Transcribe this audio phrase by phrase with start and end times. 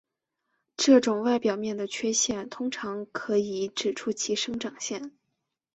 [0.77, 5.11] 这种外表面的缺陷通常可以指出其生长线。